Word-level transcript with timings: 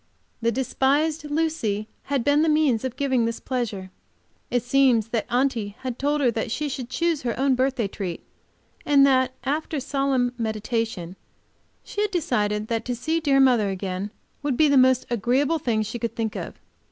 The 0.41 0.51
despised 0.51 1.25
Lucy 1.29 1.87
had 2.05 2.23
been 2.23 2.41
the 2.41 2.49
means 2.49 2.83
of 2.83 2.95
giving 2.95 3.19
me 3.21 3.25
this 3.27 3.39
pleasure. 3.39 3.91
It 4.49 4.63
seems 4.63 5.09
that 5.09 5.27
Aunty 5.29 5.75
had 5.81 5.99
told 5.99 6.21
her 6.21 6.49
she 6.49 6.69
should 6.69 6.89
choose 6.89 7.21
her 7.21 7.37
own 7.39 7.53
birthday 7.53 7.87
treat, 7.87 8.23
and 8.83 9.05
that, 9.05 9.33
after 9.43 9.79
solemn 9.79 10.33
meditation, 10.39 11.17
she 11.83 12.01
had 12.01 12.09
decided 12.09 12.67
that 12.67 12.83
to 12.85 12.95
see 12.95 13.19
dear 13.19 13.39
mother 13.39 13.69
again 13.69 14.09
would 14.41 14.57
be 14.57 14.67
the 14.67 14.75
most 14.75 15.05
agreeable 15.11 15.59
thing 15.59 15.83
she 15.83 15.99
could 15.99 16.15
think 16.15 16.35
of. 16.35 16.55